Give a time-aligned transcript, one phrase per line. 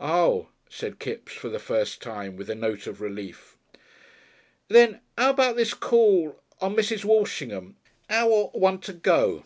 [0.00, 3.56] "Ah!" said Kipps, for the first time, with a note of relief.
[4.66, 7.04] "Then, 'ow about this call on Mrs.
[7.04, 7.76] Walshingham,
[8.10, 8.24] I mean.
[8.26, 9.44] 'Ow ought one to go?"